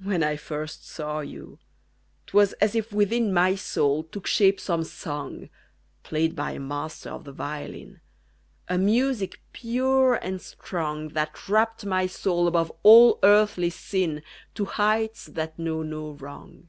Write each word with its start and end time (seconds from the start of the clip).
When 0.00 0.36
first 0.36 0.82
I 0.82 0.86
saw 0.86 1.18
you, 1.18 1.58
't 2.28 2.32
was 2.34 2.52
as 2.62 2.76
if 2.76 2.92
within 2.92 3.32
My 3.34 3.56
soul 3.56 4.04
took 4.04 4.24
shape 4.24 4.60
some 4.60 4.84
song 4.84 5.48
Played 6.04 6.36
by 6.36 6.52
a 6.52 6.60
master 6.60 7.10
of 7.10 7.24
the 7.24 7.32
violin 7.32 8.00
A 8.68 8.78
music 8.78 9.40
pure 9.52 10.14
and 10.14 10.40
strong, 10.40 11.08
That 11.08 11.48
rapt 11.48 11.84
my 11.84 12.06
soul 12.06 12.46
above 12.46 12.70
all 12.84 13.18
earthly 13.24 13.70
sin 13.70 14.22
To 14.54 14.64
heights 14.66 15.26
that 15.26 15.58
know 15.58 15.82
no 15.82 16.12
wrong. 16.12 16.68